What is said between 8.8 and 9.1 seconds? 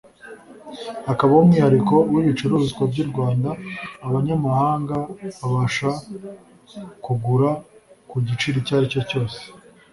cyo